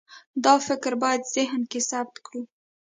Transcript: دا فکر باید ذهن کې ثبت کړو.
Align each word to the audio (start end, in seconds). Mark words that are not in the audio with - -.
دا 0.43 0.53
فکر 0.67 0.91
باید 1.03 1.21
ذهن 1.35 1.61
کې 1.71 1.79
ثبت 1.89 2.15
کړو. 2.25 2.41